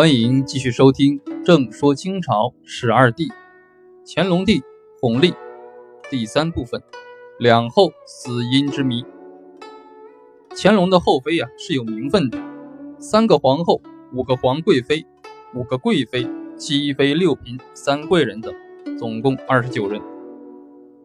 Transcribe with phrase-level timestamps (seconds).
[0.00, 3.28] 欢迎继续收听《正说清朝十二帝》，
[4.06, 4.62] 乾隆帝
[4.98, 5.34] 弘历
[6.08, 6.82] 第三部分：
[7.38, 9.04] 两后死因之谜。
[10.56, 12.38] 乾隆的后妃呀是有名分的，
[12.98, 13.82] 三个皇后，
[14.14, 15.04] 五个皇贵妃，
[15.54, 18.54] 五个贵妃，七妃六嫔，三贵人等，
[18.98, 20.00] 总共二十九人。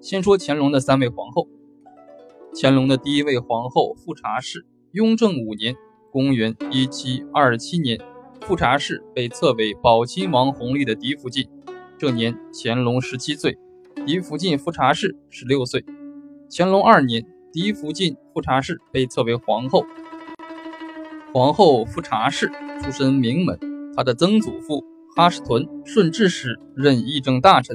[0.00, 1.48] 先说乾隆的三位皇后。
[2.54, 5.74] 乾隆的第一位皇后富察氏，雍正五年
[6.12, 7.98] （公元1727年）。
[8.46, 11.48] 富察氏被册为宝亲王弘历的嫡福晋，
[11.96, 13.56] 这年乾隆十七岁，
[14.04, 15.82] 嫡福晋富察氏十六岁。
[16.50, 19.86] 乾隆二年，嫡福晋富察氏被册为皇后。
[21.32, 23.58] 皇后富察氏出身名门，
[23.96, 24.84] 她的曾祖父
[25.16, 27.74] 哈什屯顺治时任议政大臣，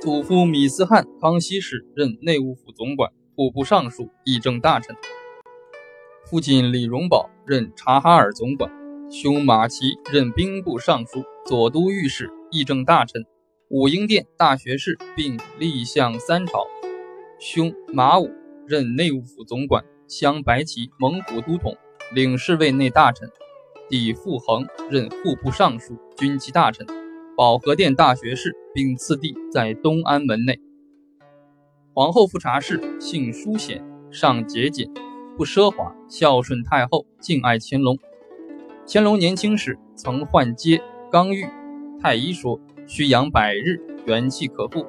[0.00, 4.96] 祖父米斯汗康熙时任内务府总管、户部尚书、议政大臣。
[6.24, 8.79] 父亲李荣保任察哈尔总管。
[9.12, 13.26] 兄马齐任兵部尚书、左都御史、议政大臣，
[13.68, 16.64] 武英殿大学士，并立相三朝。
[17.40, 18.30] 兄马武
[18.68, 21.76] 任内务府总管，镶白旗蒙古都统，
[22.14, 23.28] 领侍卫内大臣。
[23.88, 26.86] 弟傅恒任户部尚书、军机大臣，
[27.36, 30.60] 保和殿大学士，并次第在东安门内。
[31.92, 34.88] 皇后富察氏性淑贤，尚节俭，
[35.36, 37.98] 不奢华，孝顺太后，敬爱乾隆。
[38.92, 41.46] 乾隆年轻时曾患疖刚愈，
[42.02, 44.84] 太医说需养百日，元气可复。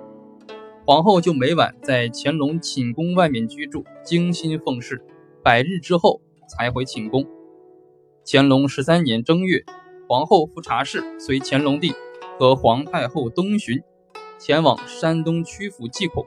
[0.88, 5.00] 皇后就每晚在乾隆寝宫外面居住，精心奉侍，
[5.44, 7.24] 百日之后才回寝宫。
[8.26, 9.64] 乾隆十三年正月，
[10.10, 11.94] 皇后富察氏随乾隆帝
[12.40, 13.84] 和皇太后东巡，
[14.40, 16.26] 前往山东曲阜祭孔。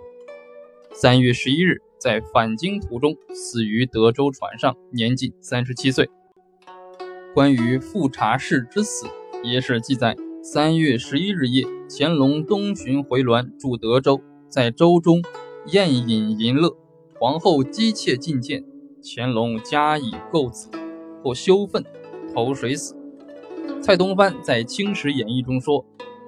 [0.93, 6.09] 三月十一日，在返京途中死于德州船上，年仅三十七岁。
[7.35, 9.09] 关于富察氏之死，
[9.43, 15.21] 也是记载：三月十一日夜，乾隆东巡回銮，驻德州，在州中
[15.67, 16.77] 宴饮淫乐，
[17.19, 18.65] 皇后姬妾进见，
[19.03, 20.71] 乾隆加以构子，
[21.25, 21.85] 或羞愤，
[22.33, 22.97] 投水死。
[23.83, 25.85] 蔡东藩在《清史演义》中说，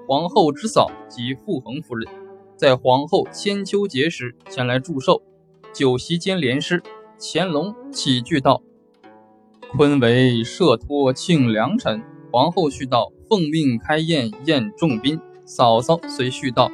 [0.08, 2.12] 皇后之嫂即傅恒夫人，
[2.56, 5.22] 在皇后千秋节时前来祝寿，
[5.72, 6.82] 酒席间连诗，
[7.20, 8.60] 乾隆起句道。
[9.72, 12.00] 坤为摄托庆良辰，
[12.30, 16.70] 皇后续道：“奉命开宴，宴众宾。”嫂嫂随续道：“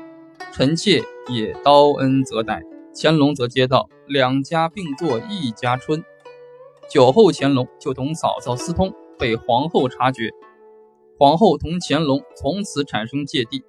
[0.52, 2.62] 臣妾也刀恩则待。”
[2.94, 6.04] 乾隆则接道：“两家并作一家春。”
[6.88, 10.30] 酒后，乾隆就同嫂嫂私通，被皇后察觉。
[11.18, 13.64] 皇后同乾隆从此产生芥蒂。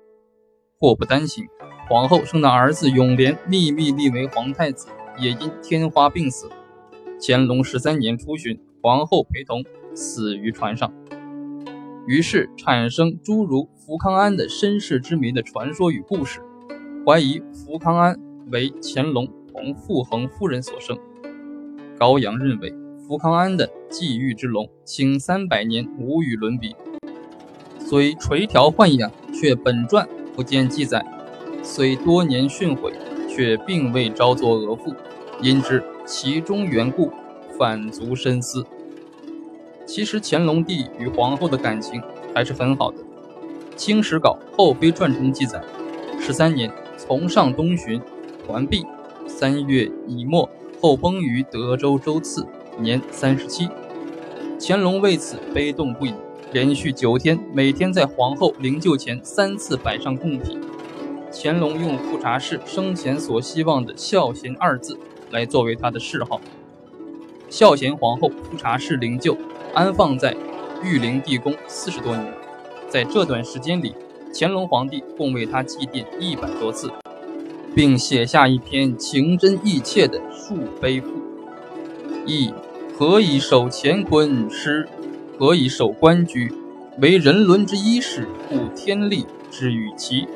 [0.77, 1.45] 祸不单行，
[1.89, 6.49] 皇后生的儿子永琏秘密立为皇太子，也因天花病死。
[7.21, 8.59] 乾隆十三年初巡。
[8.83, 9.63] 皇后陪同
[9.95, 10.93] 死于船上，
[12.05, 16.41] 于是产生诸如福康安的身世之谜的传说与故事，
[17.05, 18.19] 怀疑福康安
[18.51, 20.97] 为乾隆同傅恒夫人所生。
[21.97, 22.75] 高阳认为
[23.07, 26.75] 福康安的际遇之龙，清三百年无与伦比，
[27.79, 30.05] 虽垂髫豢养，却本传
[30.35, 30.99] 不见记载；
[31.63, 32.91] 虽多年训诲，
[33.29, 34.93] 却并未招作额驸，
[35.41, 37.09] 因之其中缘故。
[37.57, 38.65] 反足深思。
[39.85, 42.01] 其实乾隆帝与皇后的感情
[42.33, 42.97] 还是很好的，
[43.75, 45.61] 《清史稿·后妃传》中记载：
[46.19, 48.01] 十三年从上东巡，
[48.47, 48.85] 完毕，
[49.27, 50.49] 三月乙末，
[50.81, 52.45] 后崩于德州州刺，
[52.79, 53.67] 年三十七。
[54.59, 56.13] 乾隆为此悲动不已，
[56.53, 60.61] 连续九天，每天在皇后灵柩前三次摆上贡品。
[61.33, 64.97] 乾隆用富察氏生前所希望的“孝贤”二字
[65.31, 66.39] 来作为他的谥号。
[67.53, 69.37] 孝贤皇后富察氏灵柩
[69.75, 70.35] 安放在
[70.83, 72.33] 玉陵地宫四十多年，
[72.89, 73.93] 在这段时间里，
[74.33, 76.89] 乾隆皇帝共为她祭奠一百多次，
[77.75, 81.09] 并写下一篇情真意切的述碑赋：
[82.25, 82.51] 意
[82.97, 84.89] 何以守乾坤师，
[85.37, 86.51] 何以守官居？
[86.97, 90.27] 为人伦之一始，故天力之与其。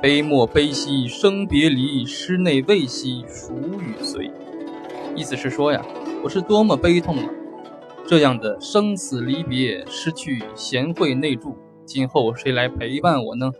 [0.00, 3.52] 悲莫悲兮生别离，师内未息孰
[3.82, 4.30] 与随？
[5.14, 5.84] 意思是说呀。
[6.28, 7.24] 我是多么悲痛啊！
[8.06, 13.50] 这样的生死离别，失去贤惠内助，今后谁来陪伴我呢？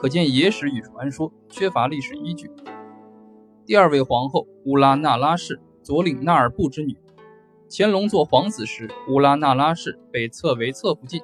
[0.00, 2.50] 可见野史与传说缺乏历史依据。
[3.66, 6.96] 第二位皇后乌拉那拉氏，左领纳尔部之女。
[7.68, 11.20] 乾隆做皇子时，乌拉那拉氏被册为侧福晋。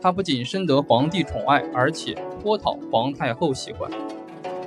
[0.00, 3.90] 她不仅深得皇帝宠爱，而且颇讨皇太后喜欢。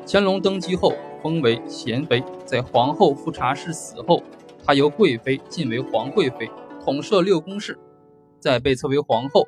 [0.05, 0.91] 乾隆登基后，
[1.23, 2.21] 封为贤妃。
[2.43, 4.21] 在皇后富察氏死后。
[4.63, 6.49] 她由贵妃晋为皇贵妃，
[6.83, 7.77] 统摄六宫事，
[8.39, 9.47] 在被册为皇后，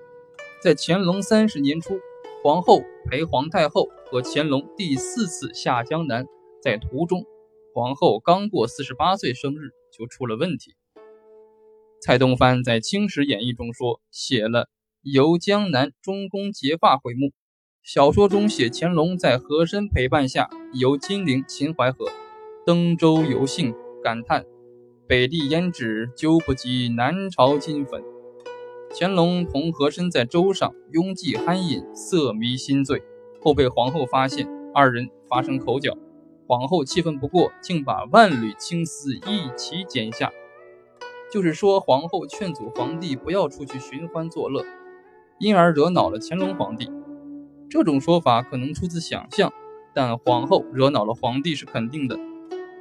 [0.62, 2.00] 在乾隆三十年初，
[2.44, 6.26] 皇后陪皇太后和乾隆第四次下江南，
[6.62, 7.26] 在途中，
[7.74, 10.76] 皇后刚过四十八岁生日就出了问题。
[12.02, 14.68] 蔡东藩在《清史演义》中说，写了
[15.02, 17.32] 游江南中宫结发回目。
[17.82, 22.06] 小说中写乾隆在和珅陪伴下游金陵、秦淮河，
[22.66, 23.74] 登舟游幸，
[24.04, 24.46] 感叹
[25.06, 28.02] 北地胭脂究不及南朝金粉。
[28.96, 33.04] 乾隆同和珅在舟上拥挤酣饮，色迷心醉，
[33.42, 35.98] 后被皇后发现，二人发生口角。
[36.48, 40.32] 皇后气愤不过，竟把万缕青丝一起剪下。
[41.34, 44.64] 就是说，皇后劝阻皇帝不要出去寻欢作乐，
[45.38, 46.90] 因而惹恼了乾隆皇帝。
[47.70, 49.52] 这种说法可能出自想象，
[49.94, 52.18] 但皇后惹恼了皇帝是肯定的。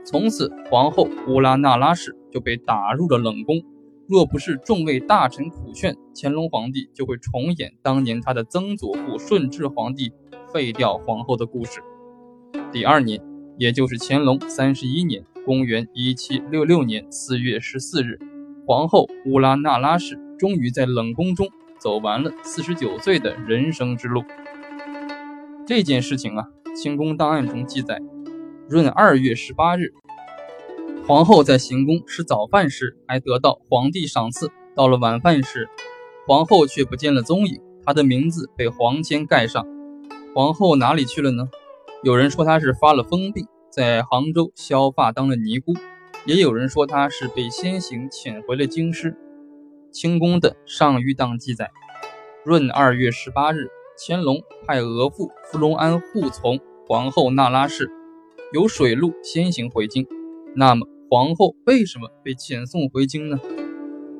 [0.05, 3.63] 从此，皇后乌拉那拉氏就被打入了冷宫。
[4.09, 10.13] 若不是众位大臣苦劝，乾隆皇帝就会重演当年他的曾祖父顺治皇帝
[10.53, 11.81] 废掉皇后的故事。
[12.73, 13.23] 第二年，
[13.59, 18.19] 也就是乾隆三十一年（公元一七六六年）四月十四日，
[18.67, 24.23] 皇后乌拉那拉氏终于在冷宫中走完了四十九岁的人生之路。
[25.65, 26.45] 这件事情啊，
[26.75, 27.99] 清宫档案中记载：
[28.73, 29.93] 闰二月十八日。
[31.07, 34.51] 皇后在行宫吃早饭时，还得到皇帝赏赐。
[34.75, 35.69] 到了晚饭时，
[36.27, 39.67] 皇后却不见了踪影，她的名字被黄签盖上。
[40.35, 41.51] 皇后哪里去了呢？
[42.03, 45.75] 有人说她是发了疯病，在杭州削发当了尼姑；
[46.25, 49.15] 也有人说她是被先行遣回了京师。
[49.91, 51.71] 清宫的上谕档记载：
[52.47, 56.59] 闰二月十八日，乾隆派额驸福隆安护从
[56.89, 57.91] 皇后那拉氏，
[58.53, 60.07] 由水路先行回京。
[60.55, 60.87] 那么。
[61.11, 63.39] 皇后为什么被遣送回京呢？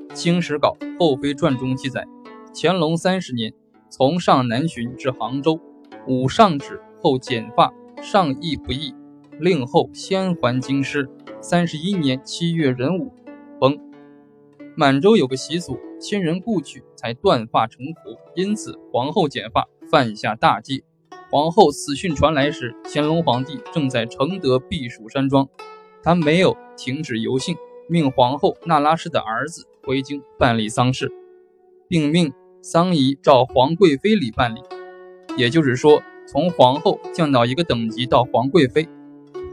[0.13, 2.07] 《清史稿·后妃传》中记载，
[2.55, 3.51] 乾隆三十年，
[3.89, 5.59] 从上南巡至杭州，
[6.07, 8.95] 午上旨后剪发，上意不义，
[9.41, 11.09] 令后先还京师。
[11.41, 13.11] 三十一年七月壬午，
[13.59, 13.81] 崩。
[14.77, 20.85] 满洲有个习俗，亲人故去才断发成服，因此皇后剪发犯下大忌。
[21.33, 25.49] 皇后死讯传来时，乾隆皇帝正在承德避暑山庄。
[26.03, 27.57] 他没有停止游幸，
[27.89, 31.11] 命皇后那拉氏的儿子回京办理丧事，
[31.89, 32.31] 并命
[32.61, 34.61] 丧仪照皇贵妃礼办理。
[35.39, 38.87] 也就是说，从皇后降到一个等级到皇贵妃。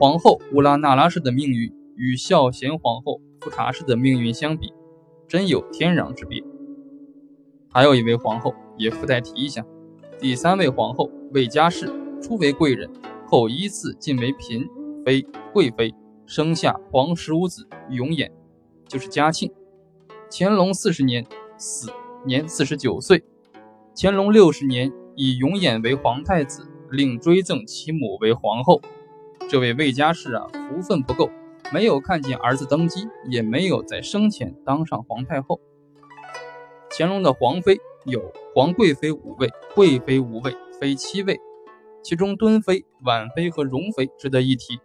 [0.02, 4.74] 皇后乌拉那拉氏的命运与孝贤皇后富察氏的命运相比，
[5.30, 6.44] 真有天壤之别。
[7.72, 9.66] 还有一位皇后也附带提一下，
[10.20, 11.92] 第三位皇后魏佳氏
[12.22, 12.90] 初为贵人，
[13.28, 14.68] 后依次晋为嫔
[15.06, 15.94] 妃、贵妃。
[16.26, 18.32] 生下皇十五子永琰，
[18.88, 19.52] 就是嘉庆。
[20.32, 21.26] 乾隆四十年
[21.58, 21.92] 死，
[22.24, 23.24] 年四十九岁。
[23.96, 28.80] 乾隆六十年以永琰为皇太子，令追赠其母为皇后。
[29.50, 31.32] 这位魏家氏啊，福分不够，
[31.74, 35.60] 没有看见儿子登基，也没有在生前当上皇太后。
[36.92, 41.38] 乾隆的皇妃有皇贵妃五位，贵妃五位，妃七位，
[42.02, 44.80] 其中敦妃、婉妃和容妃值得一提。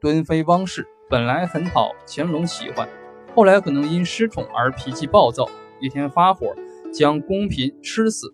[0.00, 2.88] 敦妃汪氏本来很讨乾隆喜欢，
[3.34, 5.46] 后来可能因失宠而脾气暴躁，
[5.78, 6.54] 一天发火
[6.90, 8.32] 将宫嫔吃死。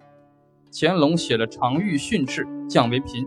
[0.72, 3.26] 乾隆写了长谕训斥，降为嫔。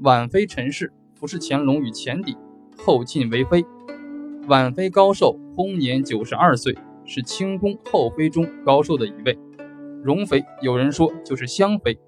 [0.00, 2.36] 婉妃陈氏服侍乾隆与前邸，
[2.78, 3.64] 后晋为妃。
[4.48, 9.38] 婉妃高寿薨年九十二岁，是清宫后妃中高寿的一位。
[10.02, 11.98] 容妃有人说就是香妃，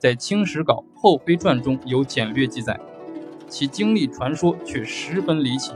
[0.00, 2.80] 在《清史稿·后妃传》中有简略记载。
[3.50, 5.72] 其经历传说却十分离奇，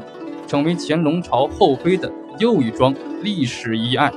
[0.47, 4.11] 成为乾隆朝后妃的又一桩历史疑案。